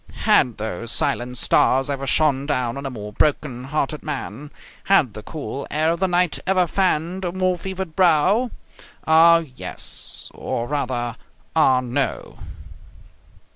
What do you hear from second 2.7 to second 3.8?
on a more broken